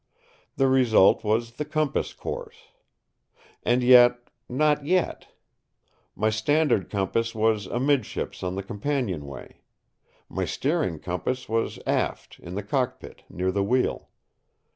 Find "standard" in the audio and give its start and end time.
6.31-6.89